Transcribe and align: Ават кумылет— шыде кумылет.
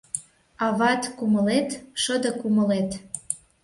Ават 0.67 1.03
кумылет— 1.17 1.69
шыде 2.01 2.31
кумылет. 2.41 2.91